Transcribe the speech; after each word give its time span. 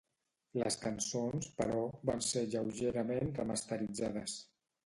Les 0.61 0.77
cançons, 0.85 1.51
però, 1.59 1.83
van 2.11 2.25
ser 2.31 2.43
lleugerament 2.55 3.33
remasteritzades. 3.41 4.39